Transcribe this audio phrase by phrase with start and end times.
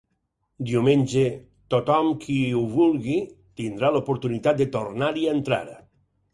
[0.69, 1.25] Diumenge,
[1.73, 3.19] tothom qui ho vulgui
[3.63, 5.65] tindrà l’oportunitat de tornar-hi a entrar.